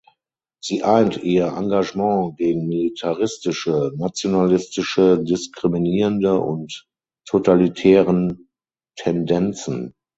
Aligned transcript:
Sie 0.63 0.81
eint 0.81 1.17
ihr 1.21 1.49
Engagement 1.55 2.35
gegen 2.35 2.65
militaristische, 2.67 3.91
nationalistische, 3.97 5.23
diskriminierende 5.23 6.39
und 6.39 6.87
totalitären 7.27 8.49
Tendenzen. 8.95 9.93